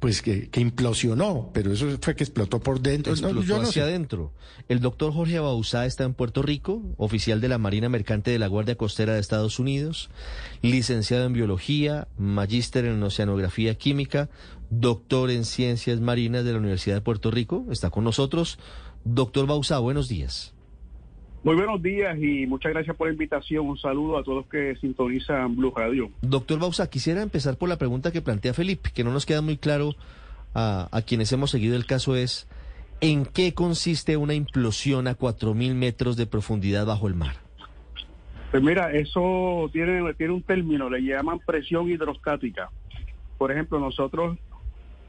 Pues 0.00 0.22
que, 0.22 0.48
que 0.48 0.60
implosionó, 0.60 1.50
pero 1.52 1.72
eso 1.72 1.86
fue 2.00 2.14
que 2.14 2.22
explotó 2.22 2.60
por 2.60 2.80
dentro. 2.80 3.12
No, 3.16 3.28
explotó 3.28 3.46
yo 3.46 3.56
no 3.56 3.62
hacia 3.68 3.82
sé. 3.82 3.88
adentro. 3.90 4.32
El 4.68 4.78
doctor 4.80 5.12
Jorge 5.12 5.40
Bauzá 5.40 5.86
está 5.86 6.04
en 6.04 6.14
Puerto 6.14 6.42
Rico, 6.42 6.82
oficial 6.98 7.40
de 7.40 7.48
la 7.48 7.58
Marina 7.58 7.88
Mercante 7.88 8.30
de 8.30 8.38
la 8.38 8.46
Guardia 8.46 8.76
Costera 8.76 9.14
de 9.14 9.20
Estados 9.20 9.58
Unidos, 9.58 10.08
licenciado 10.62 11.24
en 11.24 11.32
biología, 11.32 12.06
magíster 12.16 12.84
en 12.84 13.02
oceanografía 13.02 13.74
química, 13.74 14.28
doctor 14.70 15.30
en 15.30 15.44
ciencias 15.44 16.00
marinas 16.00 16.44
de 16.44 16.52
la 16.52 16.58
Universidad 16.58 16.96
de 16.96 17.00
Puerto 17.00 17.30
Rico. 17.32 17.66
Está 17.70 17.90
con 17.90 18.04
nosotros. 18.04 18.58
Doctor 19.04 19.46
Bauzá, 19.46 19.78
buenos 19.78 20.08
días. 20.08 20.52
Muy 21.44 21.54
buenos 21.54 21.80
días 21.80 22.18
y 22.20 22.46
muchas 22.46 22.72
gracias 22.72 22.96
por 22.96 23.06
la 23.06 23.12
invitación. 23.12 23.66
Un 23.66 23.78
saludo 23.78 24.18
a 24.18 24.24
todos 24.24 24.46
que 24.46 24.74
sintonizan 24.76 25.54
Blue 25.54 25.72
Radio. 25.74 26.10
Doctor 26.20 26.58
Bauzá, 26.58 26.90
quisiera 26.90 27.22
empezar 27.22 27.56
por 27.56 27.68
la 27.68 27.78
pregunta 27.78 28.10
que 28.10 28.20
plantea 28.20 28.54
Felipe, 28.54 28.90
que 28.92 29.04
no 29.04 29.12
nos 29.12 29.24
queda 29.24 29.40
muy 29.40 29.56
claro 29.56 29.94
a, 30.54 30.88
a 30.90 31.02
quienes 31.02 31.32
hemos 31.32 31.50
seguido 31.50 31.76
el 31.76 31.86
caso 31.86 32.16
es, 32.16 32.48
¿en 33.00 33.24
qué 33.24 33.54
consiste 33.54 34.16
una 34.16 34.34
implosión 34.34 35.06
a 35.06 35.16
4.000 35.16 35.74
metros 35.74 36.16
de 36.16 36.26
profundidad 36.26 36.86
bajo 36.86 37.06
el 37.06 37.14
mar? 37.14 37.36
Pues 38.50 38.62
mira, 38.62 38.92
eso 38.92 39.68
tiene, 39.72 40.14
tiene 40.14 40.32
un 40.32 40.42
término, 40.42 40.88
le 40.88 41.02
llaman 41.02 41.38
presión 41.38 41.88
hidrostática. 41.88 42.70
Por 43.36 43.52
ejemplo, 43.52 43.78
nosotros 43.78 44.38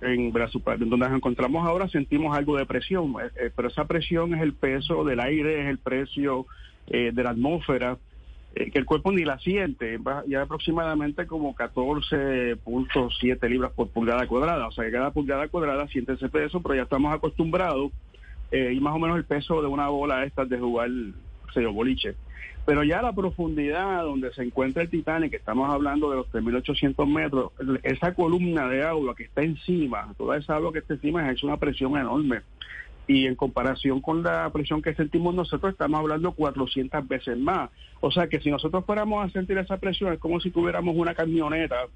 en 0.02 0.32
donde 0.32 0.98
nos 0.98 1.14
encontramos 1.14 1.66
ahora 1.68 1.88
sentimos 1.90 2.36
algo 2.38 2.58
de 2.58 2.66
presión, 2.66 3.16
eh, 3.22 3.30
eh, 3.36 3.52
pero 3.56 3.68
esa 3.68 3.86
presión 3.86 4.34
es 4.34 4.42
el 4.42 4.54
peso 4.54 5.04
del 5.04 5.20
aire, 5.20 5.62
es 5.62 5.68
el 5.68 5.78
precio 5.78 6.46
eh, 6.88 7.12
de 7.14 7.24
la 7.24 7.32
atmósfera, 7.32 7.98
que 8.56 8.80
el 8.80 8.86
cuerpo 8.86 9.12
ni 9.12 9.24
la 9.24 9.38
siente, 9.38 10.00
ya 10.28 10.42
aproximadamente 10.42 11.28
como 11.28 11.56
14.7 11.56 13.48
libras 13.48 13.72
por 13.74 13.90
pulgada 13.90 14.26
cuadrada, 14.26 14.68
o 14.68 14.72
sea 14.72 14.86
que 14.86 14.92
cada 14.92 15.12
pulgada 15.12 15.48
cuadrada 15.50 15.88
siente 15.88 16.14
ese 16.14 16.30
peso, 16.30 16.60
pero 16.60 16.74
ya 16.74 16.82
estamos 16.82 17.14
acostumbrados 17.14 17.92
y 18.52 18.80
más 18.80 18.96
o 18.96 19.00
menos 19.00 19.18
el 19.18 19.26
peso 19.26 19.62
de 19.62 19.68
una 19.68 19.90
bola 19.90 20.26
estas 20.26 20.50
de 20.50 20.58
jugar, 20.58 20.90
boliche. 21.72 22.16
Pero 22.66 22.84
ya 22.84 23.02
la 23.02 23.14
profundidad 23.14 24.04
donde 24.04 24.32
se 24.34 24.44
encuentra 24.44 24.84
el 24.84 24.90
Titanic, 24.90 25.32
que 25.32 25.38
estamos 25.38 25.70
hablando 25.72 26.10
de 26.12 26.18
los 26.18 26.32
3.800 26.32 27.08
metros, 27.08 27.52
esa 27.84 28.14
columna 28.14 28.68
de 28.68 28.84
agua 28.84 29.16
que 29.16 29.24
está 29.24 29.42
encima, 29.42 30.14
toda 30.18 30.38
esa 30.38 30.56
agua 30.56 30.72
que 30.72 30.80
está 30.80 30.94
encima 30.94 31.32
es 31.32 31.42
una 31.44 31.58
presión 31.58 31.98
enorme. 31.98 32.42
Y 33.08 33.26
en 33.26 33.34
comparación 33.34 34.02
con 34.02 34.22
la 34.22 34.48
presión 34.54 34.84
que 34.84 34.94
sentimos 34.94 35.34
nosotros, 35.34 35.72
estamos 35.72 36.00
hablando 36.00 36.32
400 36.34 37.08
veces 37.08 37.40
más. 37.40 37.72
O 38.02 38.12
sea 38.12 38.28
que 38.28 38.40
si 38.40 38.52
nosotros 38.52 38.86
fuéramos 38.86 39.26
a 39.26 39.32
sentir 39.32 39.58
esa 39.58 39.78
presión, 39.78 40.14
es 40.14 40.20
como 40.20 40.40
si 40.40 40.52
tuviéramos 40.52 40.96
una 40.96 41.16
camioneta 41.16 41.88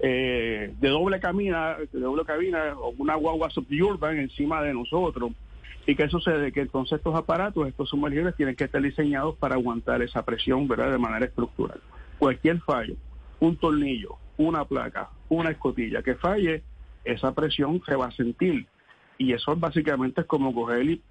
eh, 0.00 0.74
de 0.78 0.88
doble 0.88 1.18
cabina, 1.18 1.76
de 1.92 2.00
doble 2.00 2.24
cabina 2.24 2.74
o 2.76 2.94
una 2.98 3.14
guagua 3.14 3.48
suburban 3.48 4.18
encima 4.18 4.62
de 4.62 4.74
nosotros. 4.74 5.32
¿Y 5.90 5.96
qué 5.96 6.08
sucede? 6.08 6.52
Que 6.52 6.60
entonces 6.60 6.98
estos 6.98 7.16
aparatos, 7.16 7.66
estos 7.66 7.88
sumergibles, 7.88 8.36
tienen 8.36 8.54
que 8.54 8.62
estar 8.62 8.80
diseñados 8.80 9.36
para 9.38 9.56
aguantar 9.56 10.00
esa 10.02 10.24
presión, 10.24 10.68
¿verdad? 10.68 10.92
De 10.92 10.98
manera 10.98 11.26
estructural. 11.26 11.80
Cualquier 12.16 12.60
fallo, 12.60 12.94
un 13.40 13.56
tornillo, 13.56 14.16
una 14.36 14.64
placa, 14.64 15.10
una 15.28 15.50
escotilla 15.50 16.00
que 16.00 16.14
falle, 16.14 16.62
esa 17.02 17.34
presión 17.34 17.82
se 17.84 17.96
va 17.96 18.06
a 18.06 18.12
sentir. 18.12 18.68
Y 19.18 19.32
eso 19.32 19.56
básicamente 19.56 20.20
es 20.20 20.28
como 20.28 20.54
coger 20.54 20.84
y 20.84 21.02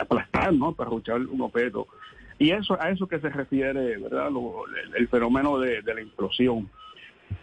aplastar, 0.00 0.54
¿no? 0.54 0.72
Para 0.72 0.88
escuchar 0.88 1.20
un 1.20 1.42
objeto. 1.42 1.88
Y 2.38 2.52
eso 2.52 2.80
a 2.80 2.88
eso 2.88 3.06
que 3.06 3.20
se 3.20 3.28
refiere, 3.28 3.98
¿verdad? 3.98 4.30
El 4.96 5.08
fenómeno 5.08 5.58
de, 5.58 5.82
de 5.82 5.94
la 5.94 6.00
implosión. 6.00 6.70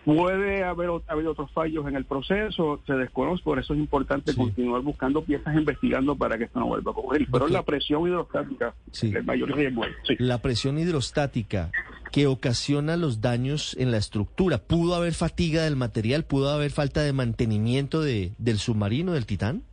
Puede 0.03 0.63
haber 0.63 0.89
habido 1.07 1.31
otros 1.31 1.51
fallos 1.51 1.87
en 1.87 1.95
el 1.95 2.05
proceso, 2.05 2.79
se 2.85 2.93
desconoce, 2.93 3.43
por 3.43 3.57
eso 3.59 3.73
es 3.73 3.79
importante 3.79 4.31
Sí. 4.33 4.37
continuar 4.37 4.81
buscando 4.81 5.23
piezas, 5.23 5.55
investigando 5.55 6.15
para 6.15 6.37
que 6.37 6.43
esto 6.45 6.59
no 6.59 6.67
vuelva 6.67 6.91
a 6.91 6.93
ocurrir. 6.93 7.27
Pero 7.31 7.47
la 7.47 7.63
presión 7.63 8.07
hidrostática, 8.07 8.73
Sí. 8.91 9.11
el 9.15 9.23
mayor 9.23 9.55
riesgo. 9.55 9.83
Sí. 10.07 10.15
La 10.19 10.39
presión 10.41 10.77
hidrostática 10.77 11.71
que 12.11 12.27
ocasiona 12.27 12.97
los 12.97 13.19
daños 13.19 13.75
en 13.79 13.91
la 13.91 13.97
estructura. 13.97 14.59
¿Pudo 14.59 14.93
haber 14.95 15.13
fatiga 15.13 15.63
del 15.63 15.75
material? 15.75 16.23
¿Pudo 16.23 16.49
haber 16.51 16.71
falta 16.71 17.01
de 17.01 17.11
mantenimiento 17.11 18.01
de, 18.01 18.31
del 18.37 18.57
submarino, 18.59 19.11
del 19.13 19.25
Titán? 19.25 19.63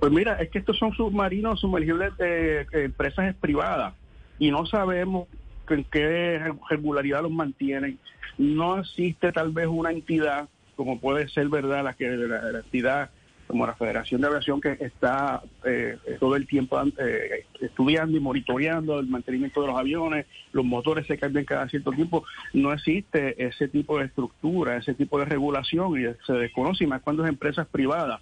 Pues 0.00 0.10
mira, 0.12 0.34
es 0.40 0.48
que 0.50 0.58
estos 0.60 0.78
son 0.78 0.92
submarinos 0.94 1.60
sumergibles 1.60 2.16
de 2.16 2.62
eh, 2.62 2.66
empresas 2.72 3.34
privadas 3.36 3.94
y 4.38 4.50
no 4.50 4.64
sabemos 4.64 5.28
en 5.74 5.84
qué 5.84 6.40
regularidad 6.68 7.22
los 7.22 7.30
mantienen. 7.30 7.98
No 8.38 8.78
existe 8.78 9.32
tal 9.32 9.50
vez 9.50 9.66
una 9.66 9.90
entidad, 9.90 10.48
como 10.76 11.00
puede 11.00 11.28
ser, 11.28 11.48
¿verdad?, 11.48 11.84
la 11.84 11.94
que 11.94 12.08
la, 12.08 12.58
entidad 12.58 13.10
como 13.46 13.66
la 13.66 13.74
Federación 13.74 14.20
de 14.20 14.28
Aviación 14.28 14.60
que 14.60 14.76
está 14.78 15.42
eh, 15.64 15.98
todo 16.20 16.36
el 16.36 16.46
tiempo 16.46 16.80
eh, 16.98 17.46
estudiando 17.60 18.16
y 18.16 18.20
monitoreando 18.20 19.00
el 19.00 19.08
mantenimiento 19.08 19.60
de 19.60 19.66
los 19.66 19.76
aviones, 19.76 20.26
los 20.52 20.64
motores 20.64 21.06
se 21.08 21.18
cambian 21.18 21.44
cada 21.44 21.68
cierto 21.68 21.90
tiempo. 21.90 22.24
No 22.52 22.72
existe 22.72 23.44
ese 23.44 23.66
tipo 23.66 23.98
de 23.98 24.04
estructura, 24.04 24.76
ese 24.76 24.94
tipo 24.94 25.18
de 25.18 25.24
regulación 25.24 26.00
y 26.00 26.04
se 26.24 26.32
desconoce, 26.34 26.84
y 26.84 26.86
más 26.86 27.02
cuando 27.02 27.24
es 27.24 27.28
empresas 27.28 27.66
privadas 27.66 28.20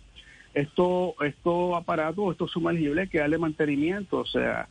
estos 0.55 1.15
estos 1.25 1.77
aparatos, 1.77 2.33
estos 2.33 2.51
sumergibles, 2.51 3.11
que 3.11 3.19
darle 3.19 3.39
mantenimiento, 3.39 4.19
o 4.19 4.27
sea, 4.27 4.69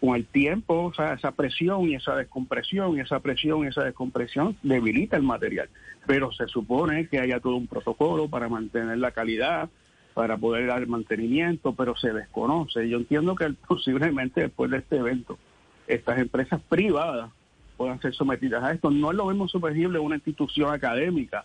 con 0.00 0.14
el 0.14 0.26
tiempo, 0.26 0.84
o 0.84 0.94
sea, 0.94 1.14
esa 1.14 1.32
presión 1.32 1.88
y 1.88 1.94
esa 1.94 2.14
descompresión, 2.16 2.96
y 2.96 3.00
esa 3.00 3.20
presión 3.20 3.64
y 3.64 3.68
esa 3.68 3.84
descompresión 3.84 4.56
debilita 4.62 5.16
el 5.16 5.22
material. 5.22 5.68
Pero 6.06 6.32
se 6.32 6.46
supone 6.48 7.08
que 7.08 7.18
haya 7.18 7.40
todo 7.40 7.56
un 7.56 7.66
protocolo 7.66 8.28
para 8.28 8.48
mantener 8.48 8.98
la 8.98 9.10
calidad, 9.12 9.68
para 10.14 10.36
poder 10.36 10.66
dar 10.66 10.86
mantenimiento, 10.86 11.74
pero 11.74 11.96
se 11.96 12.12
desconoce. 12.12 12.88
Yo 12.88 12.98
entiendo 12.98 13.34
que 13.34 13.50
posiblemente 13.68 14.42
después 14.42 14.70
de 14.70 14.78
este 14.78 14.96
evento, 14.96 15.38
estas 15.86 16.18
empresas 16.18 16.60
privadas 16.68 17.30
puedan 17.76 18.00
ser 18.00 18.14
sometidas 18.14 18.62
a 18.64 18.72
esto. 18.72 18.90
No 18.90 19.12
lo 19.12 19.26
mismo 19.26 19.48
sumergible 19.48 19.98
una 19.98 20.16
institución 20.16 20.72
académica 20.72 21.44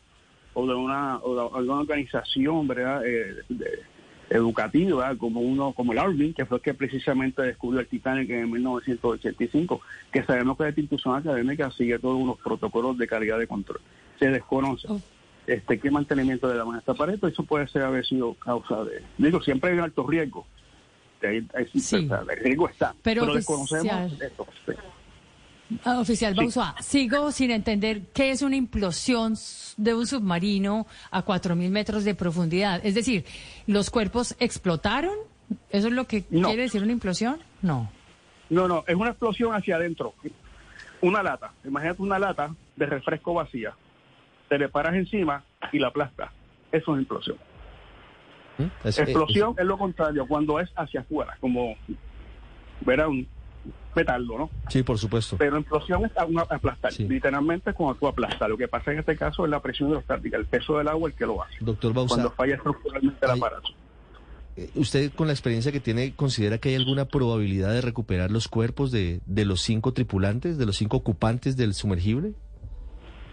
o 0.53 0.67
de 0.67 0.75
una, 0.75 1.17
o 1.19 1.35
de 1.35 1.57
alguna 1.57 1.79
organización 1.81 2.67
¿verdad? 2.67 3.05
Eh, 3.05 3.35
de- 3.49 3.79
educativa 4.31 5.15
como 5.17 5.41
uno 5.41 5.73
como 5.73 5.91
el 5.91 5.99
Arvin, 5.99 6.33
que 6.33 6.45
fue 6.45 6.57
el 6.57 6.63
que 6.63 6.73
precisamente 6.73 7.41
descubrió 7.41 7.81
el 7.81 7.87
Titanic 7.87 8.29
en 8.29 8.49
1985, 8.51 9.81
que 10.11 10.23
sabemos 10.23 10.57
que 10.57 10.67
esta 10.69 10.79
institución 10.79 11.15
académica 11.15 11.69
sigue 11.71 11.99
todos 11.99 12.19
unos 12.21 12.37
protocolos 12.39 12.97
de 12.97 13.07
calidad 13.07 13.37
de 13.37 13.47
control. 13.47 13.81
Se 14.19 14.29
desconoce 14.29 14.87
Oh. 14.89 15.01
este 15.47 15.79
qué 15.79 15.91
mantenimiento 15.91 16.47
le 16.47 16.55
daban 16.57 16.75
a 16.75 16.79
este 16.79 16.91
aparato, 16.91 17.27
eso 17.27 17.43
puede 17.43 17.67
ser 17.67 17.83
haber 17.83 18.05
sido 18.05 18.33
causa 18.35 18.83
de... 18.85 19.01
Digo, 19.17 19.41
siempre 19.41 19.71
hay 19.71 19.77
un 19.77 19.83
alto 19.83 20.07
riesgo. 20.07 20.45
Ahí- 21.23 21.47
ahí 21.53 21.67
sí, 21.73 21.79
sea, 21.81 22.23
el 22.29 22.37
riesgo 22.43 22.67
está, 22.69 22.95
Pero 23.03 23.31
desconocemos 23.33 24.13
esto. 24.21 24.47
sí. 24.65 24.71
Ah, 25.85 25.99
Oficial 25.99 26.33
Sí. 26.33 26.39
Bausá, 26.39 26.75
sigo 26.81 27.31
sin 27.31 27.51
entender 27.51 28.01
qué 28.13 28.31
es 28.31 28.41
una 28.41 28.55
implosión 28.55 29.35
de 29.77 29.93
un 29.93 30.05
submarino 30.05 30.85
a 31.11 31.23
4.000 31.23 31.69
metros 31.69 32.03
de 32.03 32.13
profundidad. 32.15 32.81
Es 32.85 32.95
decir, 32.95 33.25
¿los 33.67 33.89
cuerpos 33.89 34.35
explotaron? 34.39 35.13
¿Eso 35.69 35.87
es 35.87 35.93
lo 35.93 36.05
que 36.07 36.25
No. 36.29 36.47
quiere 36.49 36.63
decir 36.63 36.81
una 36.83 36.91
implosión? 36.91 37.39
No. 37.61 37.89
No, 38.49 38.67
no, 38.67 38.83
es 38.87 38.95
una 38.95 39.11
explosión 39.11 39.53
hacia 39.55 39.77
adentro. 39.77 40.13
Una 41.01 41.23
lata, 41.23 41.51
imagínate 41.63 42.01
una 42.01 42.19
lata 42.19 42.53
de 42.75 42.85
refresco 42.85 43.33
vacía. 43.33 43.73
Te 44.49 44.57
le 44.57 44.67
paras 44.69 44.93
encima 44.95 45.43
y 45.71 45.79
la 45.79 45.87
aplastas. 45.87 46.31
Eso 46.71 46.95
es 46.95 47.01
implosión. 47.01 47.37
Es- 48.83 48.99
eh, 48.99 49.03
Explosión 49.03 49.55
es 49.57 49.65
lo 49.65 49.77
contrario, 49.77 50.27
cuando 50.27 50.59
es 50.59 50.69
hacia 50.75 50.99
afuera, 51.01 51.37
como 51.39 51.75
ver 52.81 53.05
un 53.07 53.27
petardo, 53.93 54.37
¿no? 54.37 54.49
Sí, 54.69 54.83
por 54.83 54.97
supuesto. 54.97 55.35
Pero 55.37 55.57
implosión 55.57 56.05
es 56.05 56.17
a- 56.17 56.25
una- 56.25 56.43
aplastar. 56.43 56.93
Sí. 56.93 57.07
Literalmente 57.07 57.73
cuando 57.73 57.95
tú 57.99 58.07
aplastas. 58.07 58.47
Lo 58.49 58.57
que 58.57 58.67
pasa 58.67 58.91
en 58.93 58.99
este 58.99 59.15
caso 59.17 59.43
es 59.45 59.51
la 59.51 59.59
presión 59.61 59.89
hidrostática, 59.89 60.37
el 60.37 60.45
peso 60.45 60.77
del 60.77 60.87
agua 60.87 61.09
el 61.09 61.15
que 61.15 61.25
lo 61.25 61.43
hace. 61.43 61.55
Doctor 61.59 61.93
Cuando 61.93 62.15
Bauzá, 62.15 62.29
falla 62.35 62.55
estructuralmente 62.55 63.25
el 63.25 63.31
Ay. 63.31 63.37
aparato. 63.39 63.69
eh, 64.57 64.69
¿usted 64.75 65.11
con 65.13 65.27
la 65.27 65.33
experiencia 65.33 65.71
que 65.71 65.79
tiene 65.79 66.13
considera 66.13 66.57
que 66.57 66.69
hay 66.69 66.75
alguna 66.75 67.05
probabilidad 67.05 67.71
de 67.73 67.79
recuperar 67.81 68.31
los 68.31 68.47
cuerpos 68.49 68.91
de, 68.91 69.21
de 69.25 69.45
los 69.45 69.61
cinco 69.61 69.93
tripulantes, 69.93 70.57
de 70.57 70.65
los 70.65 70.75
cinco 70.77 70.97
ocupantes 70.97 71.55
del 71.55 71.73
sumergible? 71.73 72.33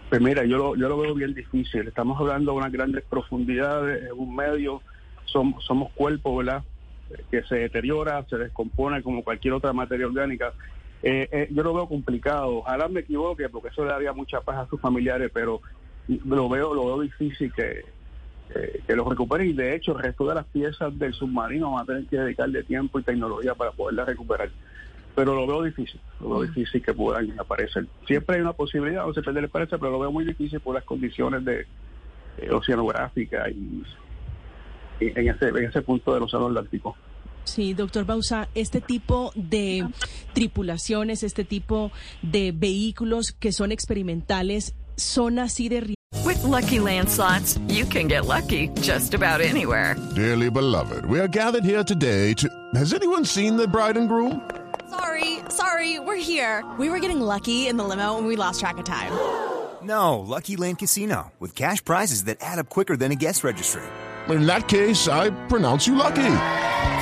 Pues 0.09 0.21
mira, 0.21 0.43
yo 0.45 0.57
lo, 0.57 0.75
yo 0.75 0.89
lo 0.89 0.97
veo 0.97 1.13
bien 1.13 1.33
difícil. 1.33 1.87
Estamos 1.87 2.19
hablando 2.19 2.51
de 2.53 2.57
unas 2.57 2.71
grandes 2.71 3.03
profundidades, 3.09 4.03
en 4.09 4.17
un 4.17 4.35
medio, 4.35 4.81
somos, 5.25 5.63
somos 5.65 5.91
cuerpos, 5.93 6.37
¿verdad? 6.37 6.63
Que 7.31 7.43
se 7.43 7.55
deteriora, 7.55 8.25
se 8.29 8.37
descompone 8.37 9.01
como 9.01 9.23
cualquier 9.23 9.53
otra 9.53 9.73
materia 9.73 10.07
orgánica. 10.07 10.53
Eh, 11.01 11.27
eh, 11.31 11.47
yo 11.51 11.63
lo 11.63 11.73
veo 11.73 11.87
complicado. 11.87 12.57
Ojalá 12.57 12.87
me 12.87 13.01
equivoque, 13.01 13.49
porque 13.49 13.69
eso 13.69 13.83
le 13.83 13.91
daría 13.91 14.13
mucha 14.13 14.41
paz 14.41 14.57
a 14.57 14.67
sus 14.67 14.79
familiares, 14.79 15.31
pero 15.33 15.61
lo 16.07 16.49
veo, 16.49 16.73
lo 16.73 16.85
veo 16.85 17.01
difícil 17.01 17.53
que, 17.53 17.85
eh, 18.55 18.81
que 18.85 18.95
los 18.95 19.07
recuperen. 19.07 19.49
Y 19.49 19.53
de 19.53 19.75
hecho, 19.75 19.93
el 19.97 20.03
resto 20.03 20.27
de 20.27 20.35
las 20.35 20.45
piezas 20.45 20.97
del 20.97 21.13
submarino 21.13 21.71
van 21.71 21.83
a 21.83 21.85
tener 21.85 22.05
que 22.05 22.17
dedicarle 22.17 22.63
tiempo 22.63 22.99
y 22.99 23.03
tecnología 23.03 23.55
para 23.55 23.71
poderlas 23.71 24.07
recuperar 24.07 24.49
pero 25.19 25.35
lo 25.35 25.45
veo 25.45 25.63
difícil, 25.63 25.99
lo 26.21 26.29
veo 26.29 26.41
difícil 26.43 26.81
que 26.81 26.93
puedan 26.93 27.37
aparecer. 27.37 27.85
Siempre 28.07 28.37
hay 28.37 28.41
una 28.41 28.53
posibilidad, 28.53 29.05
no 29.05 29.13
se 29.13 29.21
pierde 29.21 29.41
la 29.41 29.47
esperanza, 29.47 29.77
pero 29.77 29.91
lo 29.91 29.99
veo 29.99 30.13
muy 30.13 30.23
difícil 30.23 30.61
por 30.61 30.75
las 30.75 30.85
condiciones 30.85 31.43
de 31.43 31.65
eh, 32.37 32.49
oceanográfica 32.51 33.49
y, 33.49 33.53
y 33.53 33.83
en, 34.99 35.29
ese, 35.29 35.47
en 35.47 35.65
ese 35.65 35.81
punto 35.81 36.13
del 36.13 36.23
océano 36.23 36.47
Atlántico. 36.47 36.95
Sí, 37.43 37.73
doctor 37.73 38.05
Bausa, 38.05 38.47
este 38.53 38.79
tipo 38.79 39.31
de 39.35 39.87
tripulaciones, 40.33 41.23
este 41.23 41.43
tipo 41.43 41.91
de 42.21 42.51
vehículos 42.51 43.31
que 43.31 43.51
son 43.51 43.71
experimentales, 43.71 44.75
son 44.95 45.39
así 45.39 45.67
de 45.69 45.95
With 46.25 46.43
lucky 46.43 46.79
landslots, 46.79 47.59
you 47.67 47.85
can 47.85 48.07
get 48.07 48.25
lucky 48.25 48.69
just 48.81 49.13
about 49.13 49.41
anywhere. 49.41 49.95
Dearly 50.15 50.49
beloved, 50.49 51.05
we 51.05 51.19
are 51.19 51.27
gathered 51.27 51.63
here 51.63 51.83
today 51.83 52.33
to. 52.35 52.49
Has 52.75 52.93
anyone 52.93 53.25
seen 53.25 53.57
the 53.57 53.67
bride 53.67 53.97
and 53.97 54.07
groom? 54.07 54.41
Sorry, 54.89 55.39
sorry, 55.49 55.99
we're 55.99 56.15
here. 56.15 56.63
We 56.77 56.89
were 56.89 56.99
getting 56.99 57.21
lucky 57.21 57.67
in 57.67 57.77
the 57.77 57.83
limo 57.83 58.17
and 58.17 58.27
we 58.27 58.35
lost 58.35 58.59
track 58.59 58.77
of 58.77 58.85
time. 58.85 59.11
No, 59.81 60.19
Lucky 60.19 60.55
Land 60.57 60.79
Casino, 60.79 61.31
with 61.39 61.55
cash 61.55 61.83
prizes 61.83 62.25
that 62.25 62.37
add 62.41 62.59
up 62.59 62.69
quicker 62.69 62.97
than 62.97 63.11
a 63.11 63.15
guest 63.15 63.43
registry. 63.43 63.83
In 64.29 64.45
that 64.45 64.67
case, 64.67 65.07
I 65.07 65.31
pronounce 65.47 65.87
you 65.87 65.95
lucky. 65.95 66.35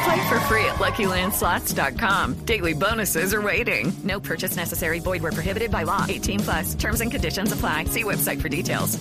Play 0.06 0.30
for 0.30 0.40
free 0.48 0.66
at 0.66 0.78
LuckyLandSlots.com. 0.80 2.46
Daily 2.46 2.74
bonuses 2.74 3.34
are 3.34 3.42
waiting. 3.42 3.92
No 4.04 4.20
purchase 4.20 4.56
necessary. 4.56 5.00
Void 5.00 5.22
where 5.22 5.34
prohibited 5.34 5.72
by 5.72 5.84
law. 5.84 6.06
18 6.08 6.40
plus. 6.40 6.76
Terms 6.76 7.02
and 7.02 7.12
conditions 7.12 7.52
apply. 7.52 7.86
See 7.86 8.04
website 8.04 8.42
for 8.42 8.50
details. 8.50 9.00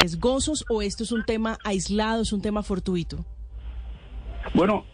¿Es 0.00 0.16
gozos 0.16 0.64
o 0.70 0.80
esto 0.80 1.02
es 1.02 1.10
un 1.10 1.24
tema 1.24 1.58
aislado, 1.64 2.22
es 2.22 2.32
un 2.32 2.40
tema 2.40 2.62
fortuito? 2.62 3.24
Bueno, 4.54 4.84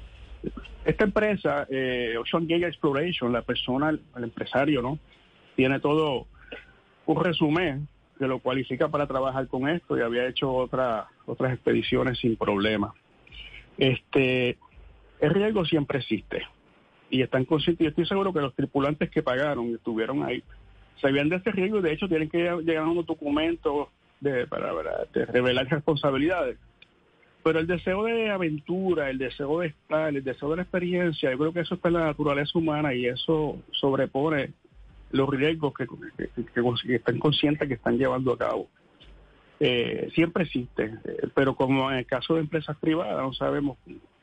esta 0.82 1.04
empresa, 1.04 1.66
eh, 1.68 2.16
Ocean 2.18 2.46
Gate 2.46 2.66
Exploration, 2.66 3.30
la 3.30 3.42
persona, 3.42 3.90
el 3.90 4.24
empresario, 4.24 4.80
¿no? 4.80 4.98
Tiene 5.56 5.78
todo 5.78 6.26
un 7.04 7.22
resumen 7.22 7.86
que 8.18 8.26
lo 8.26 8.38
cualifica 8.38 8.88
para 8.88 9.06
trabajar 9.06 9.48
con 9.48 9.68
esto 9.68 9.98
y 9.98 10.02
había 10.02 10.26
hecho 10.26 10.52
otra, 10.52 11.08
otras 11.26 11.52
expediciones 11.52 12.18
sin 12.18 12.36
problema. 12.36 12.94
Este, 13.76 14.56
el 15.20 15.30
riesgo 15.30 15.64
siempre 15.64 15.98
existe 15.98 16.42
y 17.10 17.22
están 17.22 17.44
conscientes. 17.44 17.84
Yo 17.84 17.90
estoy 17.90 18.06
seguro 18.06 18.32
que 18.32 18.40
los 18.40 18.54
tripulantes 18.54 19.10
que 19.10 19.22
pagaron 19.22 19.70
y 19.70 19.74
estuvieron 19.74 20.22
ahí 20.22 20.42
sabían 21.00 21.28
de 21.28 21.36
ese 21.36 21.50
riesgo 21.50 21.78
y 21.78 21.82
de 21.82 21.92
hecho 21.92 22.08
tienen 22.08 22.30
que 22.30 22.38
llegar 22.38 22.84
a 22.84 22.88
unos 22.88 23.06
documentos 23.06 23.88
de, 24.20 24.46
para, 24.46 24.72
para 24.72 25.04
revelar 25.26 25.68
responsabilidades. 25.68 26.56
Pero 27.42 27.58
el 27.58 27.66
deseo 27.66 28.04
de 28.04 28.30
aventura, 28.30 29.10
el 29.10 29.18
deseo 29.18 29.60
de 29.60 29.66
estar, 29.66 30.08
el 30.08 30.24
deseo 30.24 30.50
de 30.50 30.56
la 30.56 30.62
experiencia, 30.62 31.30
yo 31.30 31.38
creo 31.38 31.52
que 31.52 31.60
eso 31.60 31.74
está 31.74 31.88
en 31.88 31.94
la 31.94 32.06
naturaleza 32.06 32.58
humana 32.58 32.94
y 32.94 33.06
eso 33.06 33.58
sobrepone 33.72 34.52
los 35.14 35.28
riesgos 35.30 35.72
que, 35.74 35.86
que, 35.86 36.28
que- 36.34 36.44
que 36.86 36.94
están 36.96 37.18
conscientes 37.18 37.68
que 37.68 37.74
están 37.74 37.96
llevando 37.96 38.32
a 38.32 38.38
cabo. 38.38 38.68
Eh, 39.60 40.10
siempre 40.14 40.44
existe, 40.44 40.94
eh, 41.04 41.28
pero 41.34 41.54
como 41.54 41.90
en 41.90 41.98
el 41.98 42.06
caso 42.06 42.34
de 42.34 42.40
empresas 42.40 42.76
privadas, 42.78 43.22
no 43.22 43.32
sabemos 43.32 43.78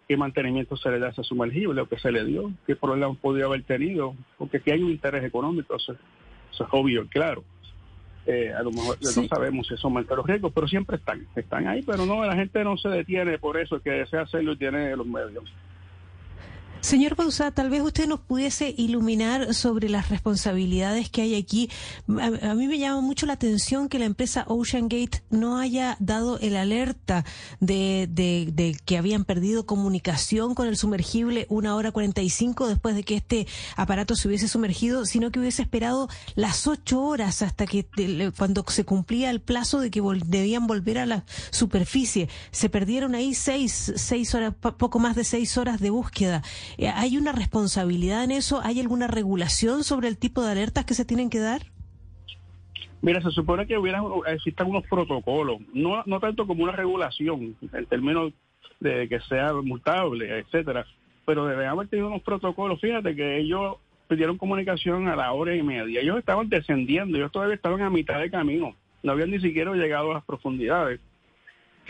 qué 0.08 0.18
mantenimiento 0.18 0.76
se 0.76 0.92
le 0.92 1.00
da 1.00 1.08
a 1.08 1.10
ese 1.12 1.24
sumergible 1.24 1.82
o 1.82 1.88
qué 1.88 1.98
se 1.98 2.12
le 2.12 2.26
dio, 2.26 2.52
qué 2.68 2.76
problemas 2.76 3.18
podría 3.18 3.46
haber 3.46 3.64
tenido, 3.64 4.14
porque 4.38 4.58
aquí 4.58 4.72
hay 4.72 4.84
un 4.84 4.92
interés 4.92 5.24
económico, 5.24 5.76
eso, 5.78 5.94
eso 6.52 6.64
es 6.66 6.70
obvio 6.72 7.04
y 7.04 7.08
claro. 7.08 7.44
Eh, 8.28 8.54
a 8.54 8.62
lo 8.62 8.72
mejor 8.72 8.98
no 9.02 9.28
sabemos 9.28 9.68
si 9.68 9.74
eso 9.74 9.88
aumenta 9.88 10.14
los 10.16 10.28
riesgos, 10.28 10.52
pero 10.54 10.68
siempre 10.68 10.98
están, 10.98 11.26
están 11.36 11.68
ahí, 11.68 11.82
pero 11.82 12.06
no, 12.06 12.24
la 12.26 12.36
gente 12.36 12.64
no 12.64 12.78
se 12.78 12.90
detiene 12.90 13.40
por 13.40 13.58
eso, 13.58 13.76
el 13.78 13.82
que 13.82 13.92
desea 13.92 14.22
hacerlo 14.22 14.52
y 14.52 14.58
tiene 14.58 14.96
los 14.96 15.08
medios. 15.08 15.46
Señor 16.82 17.16
Bausá, 17.16 17.52
tal 17.52 17.70
vez 17.70 17.82
usted 17.84 18.08
nos 18.08 18.20
pudiese 18.22 18.74
iluminar 18.76 19.54
sobre 19.54 19.88
las 19.88 20.10
responsabilidades 20.10 21.10
que 21.12 21.22
hay 21.22 21.36
aquí. 21.36 21.70
A, 22.20 22.56
mí 22.56 22.68
me 22.68 22.80
llama 22.80 23.02
mucho 23.02 23.28
la 23.28 23.34
atención 23.34 23.88
que 23.88 24.00
la 24.00 24.06
empresa 24.06 24.46
Ocean 24.48 24.90
Gate 24.90 25.22
no 25.30 25.60
haya 25.60 25.96
dado 26.00 26.40
el 26.40 26.56
alerta 26.56 27.24
de, 27.60 28.08
de- 28.12 28.76
que 28.84 28.98
habían 28.98 29.26
perdido 29.26 29.68
comunicación 29.68 30.56
con 30.56 30.68
el 30.68 30.76
sumergible 30.76 31.46
una 31.50 31.76
hora 31.76 31.92
45 31.92 32.68
después 32.68 32.96
de 32.96 33.04
que 33.04 33.16
este 33.16 33.48
aparato 33.76 34.16
se 34.16 34.28
hubiese 34.28 34.48
sumergido, 34.48 35.06
sino 35.06 35.32
que 35.32 35.40
hubiese 35.40 35.62
esperado 35.62 36.10
las 36.34 36.66
ocho 36.66 37.04
horas 37.04 37.44
hasta 37.44 37.68
que 37.68 37.86
cuando 38.38 38.66
se 38.68 38.86
cumplía 38.86 39.30
el 39.30 39.40
plazo 39.40 39.80
de 39.82 39.92
que 39.92 40.02
debían 40.26 40.66
volver 40.66 40.98
a 40.98 41.06
la 41.06 41.26
superficie. 41.52 42.28
Se 42.50 42.70
perdieron 42.70 43.14
ahí 43.14 43.36
seis, 43.36 43.94
seis 43.96 44.34
horas, 44.34 44.56
po- 44.60 44.78
poco 44.78 44.98
más 44.98 45.16
de 45.16 45.24
seis 45.24 45.58
horas 45.60 45.80
de 45.80 45.92
búsqueda. 45.92 46.42
Eh, 46.78 46.88
¿Hay 46.88 47.18
una 47.18 47.32
responsabilidad 47.32 48.24
en 48.24 48.32
eso? 48.32 48.62
¿Hay 48.64 48.80
alguna 48.80 49.08
regulación 49.08 49.84
sobre 49.84 50.08
el 50.08 50.18
tipo 50.18 50.42
de 50.42 50.52
alertas 50.52 50.86
que 50.86 50.94
se 50.94 51.06
tienen 51.06 51.30
que 51.30 51.40
dar? 51.40 51.62
Mira, 53.02 53.22
se 53.22 53.32
supone 53.32 53.66
que 53.66 53.78
hubiera, 53.78 54.02
existan 54.28 54.68
unos 54.68 54.86
protocolos, 54.88 55.60
no, 55.74 56.04
no 56.06 56.20
tanto 56.20 56.46
como 56.46 56.64
una 56.64 56.74
regulación, 56.74 57.56
en 57.74 57.86
términos 57.88 58.32
de 58.80 59.10
que 59.10 59.20
sea 59.22 59.54
multable, 59.54 60.40
etcétera, 60.40 60.86
pero 61.26 61.48
deben 61.48 61.68
haber 61.68 61.88
tenido 61.88 62.10
unos 62.10 62.22
protocolos. 62.22 62.80
Fíjate 62.80 63.16
que 63.16 63.40
ellos 63.40 63.78
pidieron 64.08 64.38
comunicación 64.38 65.08
a 65.08 65.16
la 65.16 65.32
hora 65.32 65.56
y 65.56 65.64
media. 65.64 66.02
Ellos 66.02 66.20
estaban 66.20 66.50
descendiendo, 66.50 67.18
ellos 67.18 67.32
todavía 67.32 67.56
estaban 67.56 67.82
a 67.82 67.90
mitad 67.90 68.20
de 68.20 68.30
camino, 68.30 68.76
no 69.02 69.12
habían 69.12 69.32
ni 69.32 69.40
siquiera 69.40 69.74
llegado 69.74 70.12
a 70.12 70.16
las 70.16 70.26
profundidades. 70.26 71.00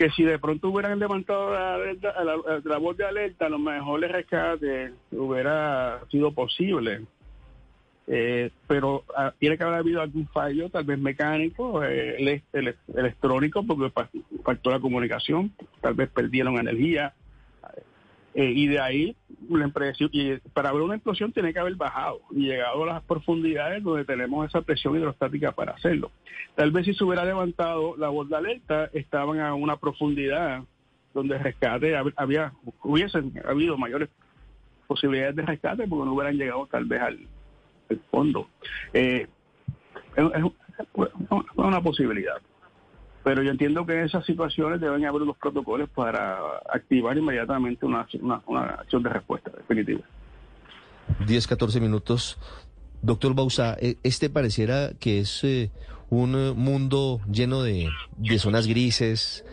Que 0.02 0.10
si 0.10 0.24
de 0.24 0.36
pronto 0.40 0.68
hubieran 0.70 0.98
levantado 0.98 1.52
la, 1.54 1.74
alerta- 1.76 2.24
la, 2.64 2.78
voz 2.78 2.96
de 2.96 3.04
alerta, 3.06 3.48
lo 3.48 3.60
mejor 3.60 4.02
el 4.02 4.10
rescate 4.10 4.90
hubiera 5.12 6.00
sido 6.10 6.32
posible. 6.32 7.02
Eh, 8.08 8.50
pero 8.66 9.04
ah, 9.16 9.32
tiene 9.38 9.56
que 9.56 9.62
haber 9.62 9.76
habido 9.78 10.00
algún 10.00 10.26
fallo, 10.26 10.68
tal 10.70 10.82
vez 10.82 10.98
mecánico, 10.98 11.84
eh, 11.84 12.16
ele- 12.18 12.42
ele- 12.52 12.74
electrónico, 12.96 13.64
porque 13.64 13.92
faltó 14.42 14.70
la 14.72 14.80
comunicación, 14.80 15.52
tal 15.80 15.94
vez 15.94 16.10
perdieron 16.10 16.58
energía. 16.58 17.12
Eh, 18.34 18.50
y 18.54 18.66
de 18.66 18.80
ahí, 18.80 19.14
la 19.50 19.64
empresa, 19.64 20.04
y 20.10 20.36
para 20.54 20.70
haber 20.70 20.80
una 20.82 20.94
explosión 20.94 21.32
tiene 21.32 21.52
que 21.52 21.58
haber 21.58 21.74
bajado 21.74 22.20
y 22.30 22.46
llegado 22.46 22.84
a 22.84 22.86
las 22.86 23.02
profundidades 23.02 23.82
donde 23.82 24.06
tenemos 24.06 24.48
esa 24.48 24.62
presión 24.62 24.96
hidrostática 24.96 25.52
para 25.52 25.72
hacerlo. 25.72 26.10
Tal 26.54 26.70
vez 26.70 26.86
si 26.86 26.94
se 26.94 27.04
hubiera 27.04 27.24
levantado 27.26 27.94
la 27.98 28.08
de 28.28 28.36
alerta, 28.36 28.88
estaban 28.94 29.38
a 29.40 29.54
una 29.54 29.76
profundidad 29.76 30.62
donde 31.12 31.36
rescate 31.36 31.94
hab- 31.94 32.14
había, 32.16 32.52
hubiesen 32.82 33.34
habido 33.46 33.76
mayores 33.76 34.08
posibilidades 34.86 35.36
de 35.36 35.42
rescate 35.42 35.86
porque 35.86 36.06
no 36.06 36.14
hubieran 36.14 36.36
llegado 36.38 36.66
tal 36.70 36.86
vez 36.86 37.02
al, 37.02 37.18
fondo. 38.10 38.48
Eh, 38.94 39.26
es- 40.16 40.24
es 40.36 40.52
una 41.56 41.82
posibilidad. 41.82 42.36
Pero 43.24 43.42
yo 43.42 43.50
entiendo 43.50 43.86
que 43.86 43.92
en 43.92 44.06
esas 44.06 44.24
situaciones 44.26 44.80
deben 44.80 45.04
haber 45.04 45.22
unos 45.22 45.36
protocolos 45.36 45.88
para 45.90 46.38
activar 46.72 47.16
inmediatamente 47.16 47.86
una, 47.86 48.06
una, 48.20 48.42
una 48.46 48.60
acción 48.62 49.02
de 49.02 49.08
respuesta 49.10 49.50
definitiva. 49.56 50.00
10, 51.26 51.46
14 51.46 51.80
minutos. 51.80 52.38
Doctor 53.00 53.34
Bausa, 53.34 53.76
eh, 53.80 53.96
este 54.02 54.30
pareciera 54.30 54.92
que 54.98 55.20
es 55.20 55.42
eh, 55.44 55.70
un 56.10 56.34
eh, 56.34 56.52
mundo 56.52 57.20
lleno 57.30 57.62
de, 57.62 57.88
de 58.16 58.38
zonas 58.38 58.66
grises. 58.66 59.44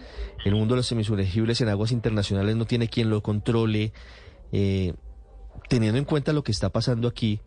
El 0.46 0.56
mundo 0.56 0.76
de 0.76 0.80
los 0.80 0.88
semisumergibles 0.88 1.62
en 1.62 1.70
aguas 1.70 1.92
internacionales 1.92 2.56
no 2.56 2.66
tiene 2.66 2.90
quien 2.90 3.10
lo 3.10 3.22
controle. 3.22 3.94
Eh, 4.52 4.94
teniendo 5.68 5.98
en 5.98 6.06
cuenta 6.06 6.34
lo 6.34 6.44
que 6.44 6.52
está 6.52 6.70
pasando 6.70 7.08
aquí, 7.08 7.40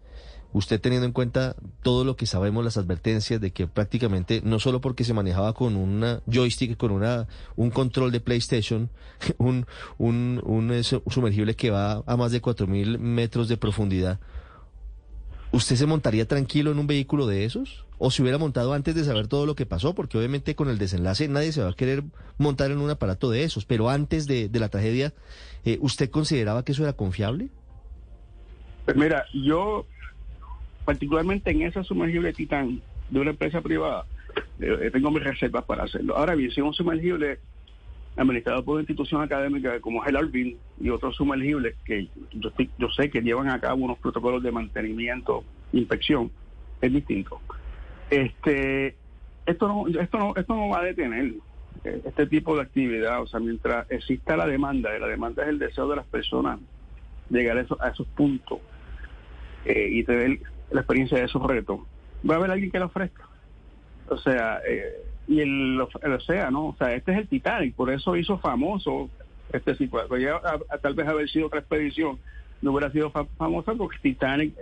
usted 0.53 0.81
teniendo 0.81 1.07
en 1.07 1.13
cuenta 1.13 1.57
todo 1.83 2.05
lo 2.05 2.17
que 2.17 2.27
sabemos, 2.27 2.65
las 2.65 2.77
advertencias 2.77 3.41
de 3.41 3.51
que 3.53 3.67
prácticamente, 3.67 4.41
no 4.45 4.59
solo 4.59 4.81
porque 4.81 5.05
se 5.05 5.15
manejaba 5.15 5.53
con 5.55 5.77
una 5.77 6.21
joystick, 6.31 6.77
con 6.77 6.91
una, 6.91 7.27
un 7.57 7.71
control 7.71 8.13
de 8.13 8.21
PlayStation, 8.21 8.91
un, 9.39 9.67
un, 9.99 10.41
un 10.45 10.71
eh, 10.73 10.83
su- 10.83 11.03
sumergible 11.09 11.57
que 11.57 11.71
va 11.71 12.03
a 12.07 12.17
más 12.17 12.33
de 12.33 12.43
4.000 12.43 12.99
metros 12.99 13.49
de 13.49 13.57
profundidad, 13.57 14.19
¿usted 15.53 15.77
se 15.77 15.87
montaría 15.87 16.27
tranquilo 16.27 16.71
en 16.73 16.79
un 16.79 16.87
vehículo 16.87 17.27
de 17.27 17.45
esos? 17.45 17.85
¿O 17.99 18.11
se 18.11 18.21
hubiera 18.23 18.37
montado 18.39 18.73
antes 18.73 18.95
de 18.95 19.05
saber 19.05 19.29
todo 19.29 19.47
lo 19.47 19.55
que 19.55 19.65
pasó? 19.65 19.95
Porque 19.95 20.19
obviamente 20.19 20.57
con 20.57 20.69
el 20.69 20.77
desenlace 20.79 21.29
nadie 21.29 21.53
se 21.53 21.63
va 21.63 21.71
a 21.71 21.75
querer 21.75 22.03
montar 22.37 22.71
en 22.73 22.79
un 22.79 22.91
aparato 22.91 23.31
de 23.31 23.45
esos, 23.45 23.65
pero 23.65 23.91
antes 23.91 24.27
de, 24.27 24.49
de 24.49 24.59
la 24.61 24.69
tragedia, 24.71 25.13
eh, 25.65 25.79
¿usted 25.81 26.11
consideraba 26.11 26.65
que 26.65 26.73
eso 26.73 26.83
era 26.83 26.95
confiable? 26.95 27.49
Pues 28.85 28.97
mira, 28.97 29.25
yo 29.33 29.87
particularmente 30.85 31.51
en 31.51 31.63
esa 31.63 31.83
sumergible 31.85 32.33
Titán 32.33 32.81
de 33.11 33.21
una 33.21 33.31
empresa 33.31 33.61
privada, 33.61 34.05
eh, 34.61 34.91
tengo 34.93 35.11
mis 35.11 35.23
reservas 35.23 35.65
para 35.65 35.85
hacerlo. 35.85 36.17
Ahora 36.17 36.35
bien, 36.35 36.51
si 36.51 36.61
un 36.61 36.73
sumergible 36.73 37.39
administrado 38.17 38.63
por 38.65 38.75
una 38.75 38.83
institución 38.83 39.23
académica 39.23 39.81
como 39.81 40.03
es 40.03 40.11
el 40.11 40.17
Alvin 40.17 40.57
y 40.81 40.91
otros 40.91 41.17
sumergibles 41.17 41.77
que 41.85 42.09
yo, 42.33 42.51
yo 42.79 42.89
sé 42.91 43.11
que 43.11 43.23
llevan 43.23 43.49
a 43.49 43.61
cabo 43.61 43.85
unos 43.85 43.99
protocolos 43.99 44.43
de 44.43 44.53
mantenimiento, 44.53 45.45
inspección, 45.73 46.31
es 46.81 46.93
distinto. 46.93 47.41
Este, 48.11 48.97
esto 49.47 49.69
no, 49.69 49.89
esto 49.89 50.19
no, 50.19 50.35
esto 50.37 50.55
no 50.55 50.69
va 50.69 50.81
a 50.81 50.85
detener 50.85 51.35
eh, 51.85 52.03
este 52.05 52.27
tipo 52.27 52.55
de 52.57 52.63
actividad, 52.63 53.23
o 53.23 53.27
sea, 53.27 53.41
mientras 53.41 53.91
exista 53.91 54.37
la 54.37 54.47
demanda, 54.47 54.95
y 54.97 55.01
la 55.01 55.07
demanda 55.07 55.43
es 55.45 55.49
el 55.49 55.59
deseo 55.59 55.89
de 55.89 55.97
las 55.97 56.07
personas 56.07 56.61
llegar 57.31 57.57
a 57.57 57.63
esos, 57.63 57.81
a 57.81 57.89
esos 57.89 58.07
puntos 58.09 58.59
eh, 59.65 59.89
y 59.91 60.05
tener 60.05 60.41
la 60.73 60.81
experiencia 60.81 61.19
de 61.19 61.25
esos 61.25 61.43
retos, 61.47 61.81
va 62.29 62.35
a 62.35 62.39
haber 62.39 62.51
alguien 62.51 62.71
que 62.71 62.79
lo 62.79 62.87
ofrezca. 62.87 63.29
O 64.09 64.17
sea, 64.19 64.61
eh, 64.69 65.03
y 65.29 65.41
el, 65.41 65.81
océano, 65.81 66.69
o 66.69 66.77
sea, 66.77 66.95
este 66.95 67.13
es 67.13 67.19
el 67.19 67.29
Titanic, 67.29 67.75
por 67.75 67.91
eso 67.91 68.17
hizo 68.17 68.39
famoso 68.39 69.09
este 69.53 69.73
a- 70.71 70.79
tal 70.79 70.95
vez 70.95 71.07
haber 71.07 71.29
sido 71.29 71.47
otra 71.47 71.61
expedición, 71.61 72.19
no 72.61 72.73
hubiera 72.73 72.91
sido 72.91 73.11
fa- 73.11 73.27
famosa 73.37 73.75
porque 73.75 73.99
Titanic 74.03 74.55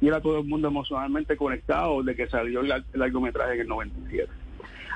y 0.00 0.08
era 0.08 0.20
todo 0.20 0.38
el 0.38 0.46
mundo 0.46 0.68
emocionalmente 0.68 1.36
conectado 1.36 2.02
de 2.02 2.14
que 2.16 2.26
salió 2.28 2.60
el, 2.60 2.84
largometraje 2.94 3.54
en 3.54 3.60
el 3.60 3.68
97. 3.68 4.28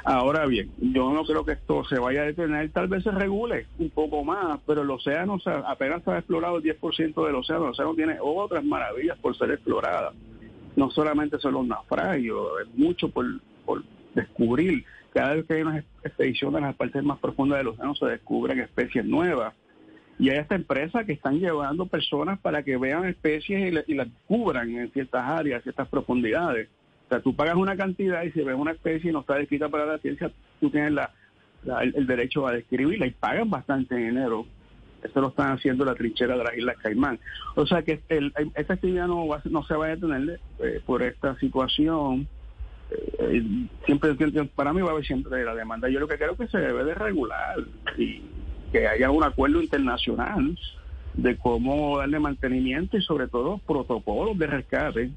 Ahora 0.07 0.47
bien, 0.47 0.71
yo 0.79 1.13
no 1.13 1.25
creo 1.25 1.45
que 1.45 1.53
esto 1.53 1.85
se 1.85 1.99
vaya 1.99 2.23
a 2.23 2.27
detener, 2.27 2.71
tal 2.71 2.89
vez 2.89 3.03
se 3.03 3.11
regule 3.11 3.67
un 3.79 3.91
poco 3.91 4.23
más, 4.23 4.61
pero 4.67 4.83
el 4.83 4.91
océano 4.91 5.39
apenas 5.67 6.03
se 6.05 6.11
ha 6.11 6.19
explorado 6.19 6.59
el 6.59 6.63
10% 6.63 7.27
del 7.27 7.35
océano, 7.35 7.65
el 7.65 7.71
océano 7.71 7.95
tiene 7.95 8.17
otras 8.21 8.63
maravillas 8.65 9.19
por 9.19 9.37
ser 9.37 9.51
explorada. 9.51 10.13
No 10.77 10.91
solamente 10.91 11.39
son 11.39 11.55
los 11.55 11.67
naufragios, 11.67 12.47
es 12.63 12.79
mucho 12.79 13.09
por, 13.09 13.27
por 13.65 13.83
descubrir. 14.15 14.85
Cada 15.13 15.35
vez 15.35 15.47
que 15.47 15.55
hay 15.55 15.63
una 15.63 15.79
expedición 16.03 16.57
en 16.57 16.63
las 16.63 16.75
partes 16.75 17.03
más 17.05 17.19
profundas 17.19 17.59
del 17.59 17.69
océano 17.69 17.95
se 17.95 18.07
descubren 18.07 18.59
especies 18.61 19.05
nuevas. 19.05 19.55
Y 20.19 20.31
hay 20.31 20.39
esta 20.39 20.55
empresa 20.55 21.05
que 21.05 21.13
están 21.13 21.39
llevando 21.39 21.87
personas 21.87 22.39
para 22.41 22.63
que 22.63 22.77
vean 22.77 23.05
especies 23.05 23.73
y, 23.87 23.93
y 23.93 23.95
las 23.95 24.09
cubran 24.27 24.71
en 24.71 24.91
ciertas 24.93 25.25
áreas, 25.27 25.63
ciertas 25.63 25.89
profundidades. 25.89 26.69
O 27.07 27.09
sea, 27.09 27.21
tú 27.21 27.35
pagas 27.35 27.57
una 27.57 27.77
cantidad 27.77 28.23
y 28.23 28.31
si 28.33 28.41
ves 28.43 28.57
una 28.57 28.73
especie 28.73 29.11
y 29.11 29.13
no 29.13 29.21
está 29.21 29.35
descrita 29.37 29.69
para 29.69 29.87
la 29.87 29.99
ciencia, 29.99 30.31
tú 30.61 30.71
tienes 30.71 30.93
la- 30.93 31.13
el, 31.83 31.95
el 31.97 32.07
derecho 32.07 32.47
a 32.47 32.53
describirla 32.53 33.07
y 33.07 33.11
pagan 33.11 33.51
bastante 33.51 33.97
dinero. 33.97 34.47
Eso 35.05 35.21
lo 35.21 35.29
están 35.29 35.53
haciendo 35.53 35.85
la 35.85 35.95
trinchera 35.95 36.37
de 36.37 36.43
las 36.45 36.57
Islas 36.57 36.77
Caimán. 36.83 37.21
O 37.55 37.67
sea 37.67 37.83
que 37.83 38.01
el- 38.09 38.33
esta 38.55 38.75
actividad 38.75 39.07
no, 39.07 39.27
va 39.29 39.37
a- 39.37 39.43
no 39.49 39.63
se 39.65 39.75
va 39.75 39.87
a 39.87 39.89
detener 39.91 40.41
eh, 40.61 40.81
por 40.85 41.03
esta 41.03 41.39
situación. 41.39 42.27
Eh, 42.91 43.67
siempre 43.87 44.15
para 44.55 44.73
mí 44.73 44.81
va 44.83 44.89
a 44.89 44.93
haber 44.93 45.05
siempre 45.07 45.45
la 45.45 45.55
demanda. 45.55 45.89
Yo 45.89 46.01
lo 46.01 46.09
que 46.09 46.17
creo 46.17 46.37
que 46.37 46.47
se 46.49 46.59
debe 46.59 46.85
de 46.85 46.95
regular 46.95 47.57
y 47.99 48.23
que 48.73 48.87
haya 48.89 49.11
un 49.11 49.23
acuerdo 49.25 49.63
internacional 49.63 50.59
de 51.15 51.37
cómo 51.37 51.99
darle 51.99 52.19
mantenimiento 52.19 52.97
y 52.97 53.03
sobre 53.03 53.29
todo 53.29 53.59
protocolos 53.67 54.37
de 54.39 54.47
rescate 54.49 55.11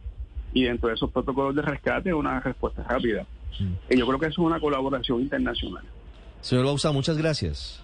y 0.53 0.63
dentro 0.65 0.89
de 0.89 0.95
esos 0.95 1.11
protocolos 1.11 1.55
de 1.55 1.61
rescate 1.63 2.13
una 2.13 2.39
respuesta 2.39 2.83
rápida. 2.83 3.25
Y 3.89 3.97
yo 3.97 4.05
creo 4.05 4.19
que 4.19 4.27
eso 4.27 4.41
es 4.41 4.45
una 4.47 4.59
colaboración 4.59 5.21
internacional. 5.21 5.83
Señor 6.41 6.65
Bausa, 6.65 6.91
muchas 6.91 7.17
gracias. 7.17 7.83